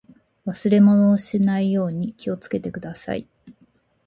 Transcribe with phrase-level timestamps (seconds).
[0.47, 3.27] 忘れ物をしないように気をつけてください。